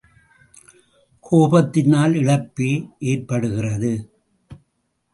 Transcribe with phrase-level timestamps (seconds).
[1.23, 2.71] கோபத்தினால் இழப்பே
[2.99, 3.93] ஏற்படுகிறது.